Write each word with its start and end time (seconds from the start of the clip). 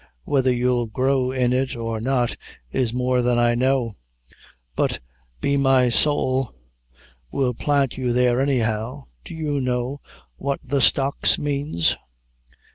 Whether 0.23 0.51
you'll 0.51 0.87
grow 0.87 1.29
in 1.29 1.53
it 1.53 1.75
or 1.75 2.01
not, 2.01 2.35
is 2.71 2.91
more 2.91 3.21
than 3.21 3.37
I 3.37 3.53
know, 3.53 3.97
but 4.75 4.99
be 5.41 5.57
me 5.57 5.91
sowl, 5.91 6.55
we'll 7.31 7.53
plant 7.53 7.99
you 7.99 8.11
there 8.11 8.41
any 8.41 8.61
how. 8.61 9.09
Do 9.23 9.35
you 9.35 9.61
know 9.61 10.01
what 10.37 10.59
the 10.63 10.81
stocks 10.81 11.37
manes? 11.37 11.97